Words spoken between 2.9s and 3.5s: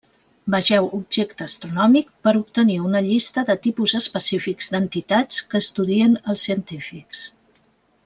llista